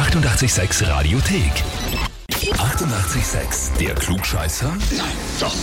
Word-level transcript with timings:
886 0.00 0.88
Radiothek. 0.88 1.52
88,6. 2.30 3.76
Der 3.78 3.94
Klugscheißer? 3.94 4.74
Nein, 4.96 5.06
doch. 5.38 5.54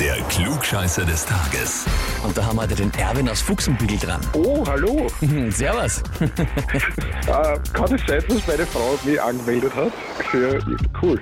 Der 0.00 0.16
Klugscheißer 0.30 1.04
des 1.04 1.26
Tages. 1.26 1.84
Und 2.24 2.38
da 2.38 2.46
haben 2.46 2.56
wir 2.56 2.62
heute 2.62 2.76
den 2.76 2.90
Erwin 2.94 3.28
aus 3.28 3.42
Fuchsenbügel 3.42 3.98
dran. 3.98 4.22
Oh, 4.32 4.64
hallo. 4.66 5.08
Servus. 5.50 6.02
Äh, 6.20 7.58
kann 7.74 7.94
es 7.94 8.00
sein, 8.06 8.24
dass 8.28 8.46
meine 8.46 8.64
Frau 8.64 8.98
mich 9.04 9.20
angemeldet 9.20 9.76
hat? 9.76 9.92
Für, 10.30 10.58
cool. 11.02 11.20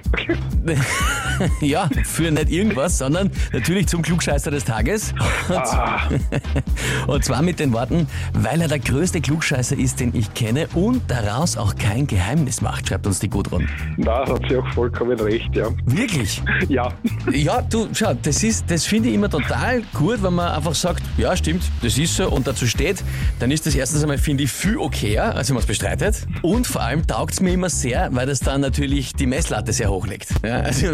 ja, 1.61 1.89
für 2.05 2.31
nicht 2.31 2.51
irgendwas, 2.51 2.99
sondern 2.99 3.31
natürlich 3.53 3.87
zum 3.89 4.03
Klugscheißer 4.03 4.51
des 4.51 4.65
Tages. 4.65 5.15
Ah, 5.49 6.09
Und 7.07 7.25
zwar 7.25 7.43
mit 7.43 7.59
den 7.61 7.73
Worten, 7.73 8.07
weil 8.33 8.61
er 8.61 8.69
der 8.69 8.79
größte 8.79 9.21
Klugscheißer 9.21 9.77
ist, 9.79 10.01
den 10.01 10.15
ich 10.15 10.33
kenne 10.35 10.69
und 10.75 11.03
daraus 11.09 11.57
auch 11.57 11.75
kein 11.77 12.07
Geheimnis 12.07 12.61
macht, 12.61 12.89
schreibt 12.89 13.07
uns 13.07 13.19
die 13.19 13.29
Gudrun. 13.29 13.69
na, 13.97 14.27
hat 14.27 14.43
sie 14.49 14.57
auch 14.57 14.69
vollkommen 14.73 15.19
recht, 15.21 15.55
ja. 15.55 15.69
Wirklich? 15.87 16.43
Ja, 16.69 16.93
Ja, 17.33 17.63
du, 17.63 17.89
schau, 17.93 18.15
das 18.15 18.43
ist, 18.43 18.71
das 18.71 18.85
finde 18.85 19.09
ich 19.09 19.15
immer 19.15 19.31
total 19.31 19.83
gut, 19.95 20.23
wenn 20.23 20.35
man 20.35 20.51
einfach 20.53 20.75
sagt, 20.75 21.03
ja, 21.17 21.37
stimmt, 21.37 21.63
das 21.83 21.99
ist 21.99 22.17
so 22.17 22.29
und 22.29 22.47
dazu 22.47 22.67
steht, 22.67 23.03
dann 23.39 23.51
ist 23.51 23.67
das 23.67 23.75
erstens 23.75 24.03
einmal, 24.03 24.19
finde 24.19 24.45
ich, 24.45 24.51
viel 24.51 24.77
okayer, 24.77 25.35
als 25.35 25.49
wenn 25.49 25.55
man 25.55 25.63
es 25.63 25.67
bestreitet. 25.67 26.27
Und 26.43 26.67
vor 26.67 26.83
allem 26.83 27.07
taugt 27.07 27.35
es 27.35 27.41
mir 27.41 27.53
immer 27.53 27.71
sehr, 27.71 28.09
weil 28.13 28.27
das 28.27 28.41
dann 28.41 28.61
natürlich 28.61 29.13
die 29.13 29.27
Messlatte 29.27 29.73
sehr 29.73 29.91
hoch 29.91 30.07
legt. 30.07 30.29
Ja, 30.45 30.61
also, 30.61 30.89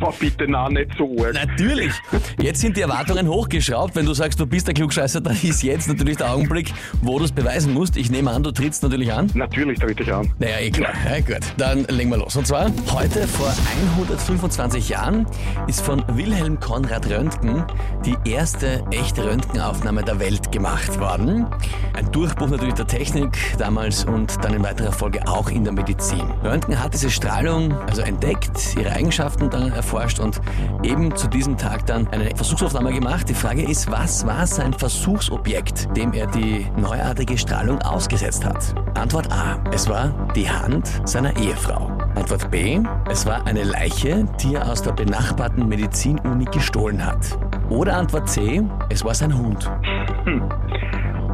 war 0.00 0.12
bitte 0.18 0.46
na 0.48 0.68
nicht 0.68 0.90
so 0.96 1.16
arg. 1.22 1.34
natürlich. 1.34 1.92
Jetzt 2.40 2.60
sind 2.60 2.76
die 2.76 2.82
Erwartungen 2.82 3.28
hochgeschraubt. 3.28 3.94
Wenn 3.96 4.06
du 4.06 4.14
sagst, 4.14 4.38
du 4.40 4.46
bist 4.46 4.66
der 4.66 4.74
Klugscheißer, 4.74 5.20
dann 5.20 5.36
ist 5.42 5.62
jetzt 5.62 5.88
natürlich 5.88 6.16
der 6.16 6.32
Augenblick, 6.32 6.72
wo 7.02 7.18
du 7.18 7.24
es 7.24 7.32
beweisen 7.32 7.72
musst. 7.72 7.96
Ich 7.96 8.10
nehme 8.10 8.30
an, 8.30 8.42
du 8.42 8.50
trittst 8.52 8.82
natürlich 8.82 9.12
an. 9.12 9.30
Natürlich 9.34 9.78
tritt 9.78 10.00
ich 10.00 10.12
an. 10.12 10.30
Naja, 10.38 10.58
eh 10.60 10.70
klar. 10.70 10.92
Ja, 11.04 11.20
gut. 11.20 11.44
Dann 11.56 11.84
legen 11.84 12.10
wir 12.10 12.18
los. 12.18 12.36
Und 12.36 12.46
zwar, 12.46 12.70
heute 12.92 13.26
vor 13.26 13.52
125 13.96 14.88
Jahren 14.88 15.26
ist 15.66 15.80
von 15.80 16.02
Wilhelm 16.16 16.60
Konrad 16.60 17.08
Röntgen 17.10 17.64
die 18.04 18.16
erste 18.28 18.84
echte 18.90 19.24
Röntgenaufnahme 19.24 20.02
der 20.02 20.18
Welt 20.20 20.52
gemacht 20.52 20.98
worden. 21.00 21.46
Ein 21.94 22.10
Durchbruch 22.12 22.48
natürlich 22.48 22.74
der 22.74 22.86
Technik 22.86 23.36
damals 23.58 24.04
und 24.04 24.42
dann 24.44 24.54
in 24.54 24.62
weiterer 24.62 24.92
Folge 24.92 25.26
auch 25.26 25.50
in 25.50 25.64
der 25.64 25.72
Medizin. 25.72 26.22
Röntgen 26.44 26.82
hat 26.82 26.94
diese 26.94 27.10
Strahlung 27.10 27.72
also 27.88 28.02
entdeckt, 28.02 28.76
ihre 28.78 28.92
Eigenschaften 28.92 29.21
dann 29.50 29.72
erforscht 29.72 30.20
und 30.20 30.40
eben 30.82 31.14
zu 31.14 31.28
diesem 31.28 31.56
Tag 31.56 31.86
dann 31.86 32.08
eine 32.08 32.34
Versuchsaufnahme 32.34 32.92
gemacht. 32.92 33.28
Die 33.28 33.34
Frage 33.34 33.62
ist, 33.62 33.90
was 33.90 34.26
war 34.26 34.46
sein 34.46 34.72
Versuchsobjekt, 34.72 35.96
dem 35.96 36.12
er 36.12 36.26
die 36.26 36.66
neuartige 36.76 37.38
Strahlung 37.38 37.80
ausgesetzt 37.82 38.44
hat? 38.44 38.74
Antwort 38.98 39.30
A. 39.32 39.58
Es 39.72 39.88
war 39.88 40.12
die 40.34 40.48
Hand 40.48 40.88
seiner 41.04 41.36
Ehefrau. 41.36 41.90
Antwort 42.14 42.50
B. 42.50 42.80
Es 43.10 43.24
war 43.26 43.46
eine 43.46 43.64
Leiche, 43.64 44.26
die 44.42 44.54
er 44.54 44.70
aus 44.70 44.82
der 44.82 44.92
benachbarten 44.92 45.68
Medizinuni 45.68 46.44
gestohlen 46.46 47.04
hat. 47.04 47.38
Oder 47.70 47.96
Antwort 47.96 48.28
C. 48.28 48.62
Es 48.90 49.04
war 49.04 49.14
sein 49.14 49.36
Hund. 49.36 49.70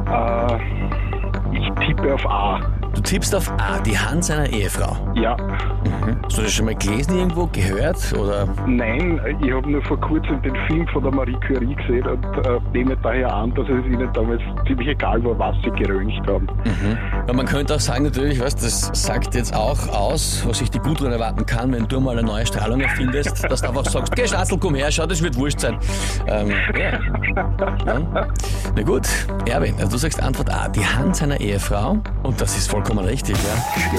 Äh, 0.07 0.57
ich 1.51 1.69
tippe 1.85 2.13
auf 2.13 2.25
A. 2.25 2.59
Du 2.93 3.01
tippst 3.01 3.33
auf 3.35 3.49
A, 3.51 3.79
die 3.79 3.97
Hand 3.97 4.25
seiner 4.25 4.49
Ehefrau. 4.49 4.97
Ja. 5.15 5.37
Hast 6.23 6.37
du 6.37 6.41
das 6.41 6.51
schon 6.51 6.65
mal 6.65 6.75
gelesen 6.75 7.17
irgendwo, 7.17 7.47
gehört 7.47 7.97
oder? 8.13 8.47
Nein, 8.67 9.19
ich 9.41 9.51
habe 9.51 9.69
nur 9.69 9.81
vor 9.83 9.99
kurzem 9.99 10.41
den 10.41 10.55
Film 10.67 10.87
von 10.87 11.03
der 11.03 11.13
Marie 11.13 11.37
Curie 11.47 11.75
gesehen 11.75 12.05
und 12.05 12.23
äh, 12.23 12.59
nehme 12.73 12.97
daher 12.97 13.33
an, 13.33 13.53
dass 13.53 13.65
es 13.65 13.85
ihnen 13.85 14.11
damals 14.13 14.41
ziemlich 14.67 14.89
egal 14.89 15.23
war, 15.23 15.37
was 15.39 15.55
sie 15.63 15.71
geröntgt 15.71 16.27
haben. 16.27 16.47
Ja, 17.27 17.33
man 17.33 17.45
könnte 17.45 17.75
auch 17.75 17.79
sagen, 17.79 18.03
natürlich, 18.03 18.39
was 18.39 18.55
das 18.55 18.89
sagt 18.93 19.35
jetzt 19.35 19.55
auch 19.55 19.87
aus, 19.89 20.43
was 20.47 20.59
sich 20.59 20.69
die 20.69 20.79
Gudrun 20.79 21.11
erwarten 21.11 21.45
kann, 21.45 21.71
wenn 21.71 21.87
du 21.87 21.99
mal 21.99 22.17
eine 22.17 22.27
neue 22.27 22.45
Strahlung 22.45 22.81
erfindest, 22.81 23.43
dass 23.49 23.61
du 23.61 23.69
einfach 23.69 23.85
sagst, 23.85 24.15
geh 24.15 24.27
Schatzel, 24.27 24.57
komm 24.59 24.75
her, 24.75 24.91
schau, 24.91 25.05
das 25.05 25.21
wird 25.21 25.35
wurscht 25.35 25.59
sein. 25.59 25.77
Ähm, 26.27 26.51
ja. 26.77 26.99
ja. 27.85 28.27
Na 28.75 28.83
gut, 28.83 29.07
Erwin, 29.47 29.75
also 29.77 29.91
du 29.91 29.97
sagst 29.97 30.21
Antwort 30.21 30.51
A, 30.51 30.67
die 30.69 30.85
Hand 30.85 31.15
seiner 31.15 31.39
Ehefrau 31.39 31.97
und 32.23 32.41
das 32.41 32.57
ist 32.57 32.69
vollkommen 32.79 33.05
richtig, 33.05 33.35
ja. 33.35 33.97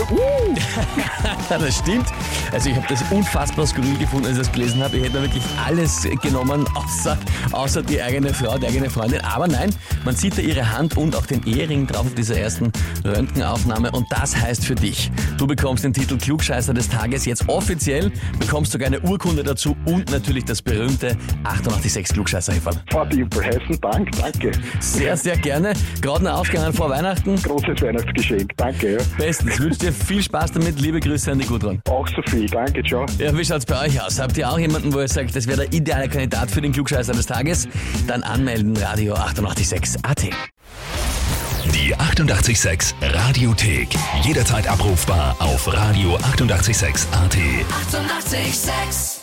das 1.59 1.77
stimmt. 1.77 2.07
Also 2.51 2.71
ich 2.71 2.77
habe 2.77 2.87
das 2.89 3.03
unfassbar 3.11 3.67
skurril 3.67 3.99
gefunden, 3.99 4.27
als 4.27 4.37
ich 4.37 4.45
das 4.45 4.53
gelesen 4.53 4.83
habe. 4.83 4.97
Ich 4.97 5.05
hätte 5.05 5.17
mir 5.17 5.23
wirklich 5.23 5.43
alles 5.67 6.09
genommen, 6.23 6.67
außer, 6.75 7.19
außer 7.53 7.83
die 7.83 8.01
eigene 8.01 8.33
Frau, 8.33 8.57
die 8.57 8.67
eigene 8.67 8.89
Freundin. 8.89 9.21
Aber 9.21 9.49
nein, 9.49 9.75
man 10.05 10.17
sieht 10.17 10.39
da 10.39 10.43
ihre 10.43 10.73
Hand 10.73 10.97
und 10.97 11.15
auch 11.15 11.27
den 11.27 11.47
Ehering 11.47 11.87
drauf 11.87 12.07
auf 12.07 12.15
dieser 12.15 12.39
ersten 12.39 12.73
Röntgenaufnahme. 13.05 13.91
Und 13.91 14.07
das 14.11 14.35
heißt 14.35 14.65
für 14.65 14.75
dich, 14.75 15.11
du 15.37 15.47
bekommst 15.47 15.85
den 15.85 15.93
Titel 15.93 16.17
Klugscheißer 16.17 16.73
des 16.73 16.89
Tages 16.89 17.27
jetzt 17.27 17.47
offiziell, 17.49 18.11
bekommst 18.39 18.73
sogar 18.73 18.87
eine 18.87 19.01
Urkunde 19.01 19.43
dazu 19.43 19.77
und 19.85 20.11
natürlich 20.11 20.47
das 20.47 20.63
berühmte 20.63 21.17
886 21.45 22.15
klugscheißer 22.15 22.55
-Häferl. 22.55 22.79
Vordimpel, 22.91 23.45
heißen 23.45 23.79
Dank, 23.83 24.11
danke. 24.19 24.53
Sehr, 24.81 25.17
sehr 25.19 25.37
gerne. 25.37 25.75
Gerade 26.01 26.25
noch 26.25 26.41
aufgegangen 26.41 26.73
vor 26.73 26.89
Weihnachten. 26.89 27.37
Großes 27.37 27.83
Weihnachtsgeschenk, 27.83 28.57
danke. 28.57 28.70
Ja. 28.81 28.99
Bestens. 29.19 29.55
Ich 29.55 29.61
wünsche 29.61 29.79
dir 29.79 29.93
viel 29.93 30.23
Spaß 30.23 30.53
damit. 30.53 30.81
Liebe 30.81 31.01
Grüße 31.01 31.31
an 31.33 31.39
die 31.39 31.47
Gudrun. 31.47 31.81
Auch 31.89 32.07
so 32.09 32.23
viel, 32.29 32.47
danke, 32.47 32.83
ciao. 32.83 33.07
Ja, 33.19 33.37
wie 33.37 33.45
schaut's 33.45 33.67
bei 33.67 33.87
euch 33.87 34.01
aus? 34.01 34.19
Habt 34.21 34.37
ihr 34.37 34.49
auch 34.51 34.59
jemanden, 34.59 34.93
wo 34.93 35.01
ihr 35.01 35.09
sagt, 35.09 35.35
das 35.37 35.47
wäre 35.47 35.67
der 35.67 35.73
ideale 35.73 36.09
Kandidat 36.09 36.51
für 36.51 36.61
den 36.61 36.73
Klugscheißer 36.73 37.13
des 37.13 37.27
Tages? 37.27 37.69
Dann 38.07 38.23
anmelden, 38.23 38.77
Radio 38.77 39.15
886 39.15 40.05
AT. 40.05 40.23
Die 41.75 41.95
88,6 41.95 42.95
Radiothek. 43.03 43.89
Jederzeit 44.23 44.67
abrufbar 44.69 45.37
auf 45.39 45.69
radio886.at. 45.69 47.37
88,6. 47.93 48.31
Eighty-eight, 48.33 48.55
sex. 48.55 49.20